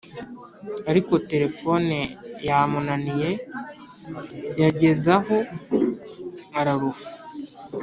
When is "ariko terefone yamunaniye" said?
0.89-3.29